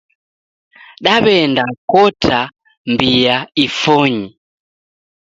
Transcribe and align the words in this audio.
Daweenda 1.05 1.63
kota 1.91 2.39
mbia 2.91 3.37
ifonyi 3.65 4.27